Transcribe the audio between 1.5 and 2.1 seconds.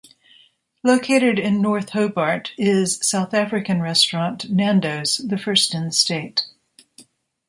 North